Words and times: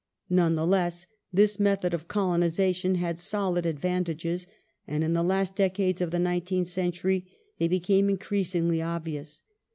None 0.31 0.55
the 0.55 0.65
less, 0.65 1.05
this 1.31 1.59
method 1.59 1.93
of 1.93 2.07
colonization 2.07 2.95
had 2.95 3.19
solid 3.19 3.67
advantages, 3.67 4.47
and 4.87 5.03
in 5.03 5.13
the 5.13 5.21
last 5.21 5.55
decades 5.55 6.01
of 6.01 6.09
the 6.09 6.17
nineteenth 6.17 6.69
century 6.69 7.31
they 7.59 7.67
became 7.67 8.09
increasingly 8.09 8.81
obvious. 8.81 9.43